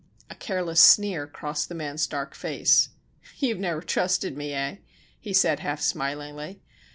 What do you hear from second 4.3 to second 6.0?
me, eh," he said, half